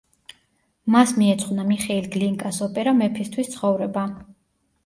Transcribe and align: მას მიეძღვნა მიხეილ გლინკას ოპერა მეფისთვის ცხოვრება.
მას 0.95 1.13
მიეძღვნა 1.19 1.67
მიხეილ 1.69 2.07
გლინკას 2.15 2.61
ოპერა 2.69 2.95
მეფისთვის 3.03 3.55
ცხოვრება. 3.57 4.09